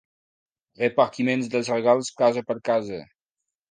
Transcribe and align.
Repartiments 0.79 1.53
dels 1.53 1.71
regals 1.77 2.13
casa 2.25 2.47
per 2.51 2.61
casa. 2.75 3.09